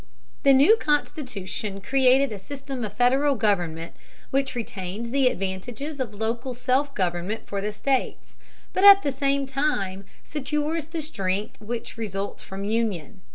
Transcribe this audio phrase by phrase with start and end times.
[0.41, 3.93] The new Constitution created a system of Federal government
[4.31, 8.35] which retains the advantages of local self government for the states,
[8.73, 13.21] but at the same time secures the strength which results from union.